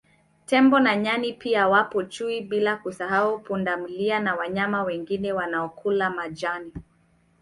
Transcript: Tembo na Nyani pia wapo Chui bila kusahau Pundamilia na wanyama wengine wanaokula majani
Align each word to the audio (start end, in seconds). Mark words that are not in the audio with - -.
Tembo 0.45 0.79
na 0.79 0.95
Nyani 0.95 1.33
pia 1.33 1.67
wapo 1.67 2.03
Chui 2.03 2.41
bila 2.41 2.77
kusahau 2.77 3.39
Pundamilia 3.39 4.19
na 4.19 4.35
wanyama 4.35 4.83
wengine 4.83 5.31
wanaokula 5.33 6.09
majani 6.09 6.73